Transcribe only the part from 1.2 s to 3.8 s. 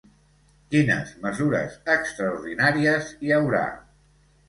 mesures extraordinàries hi haurà?